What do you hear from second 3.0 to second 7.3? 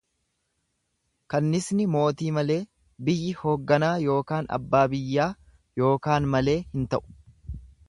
biyyi hogganaa yookaan abbaa biyyaa yookaan malee hin ta'u.